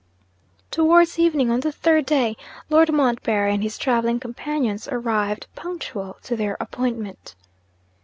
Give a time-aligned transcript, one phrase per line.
[0.71, 2.35] Towards evening on the third day,
[2.71, 7.35] Lord Montbarry and his travelling companions arrived, punctual to their appointment.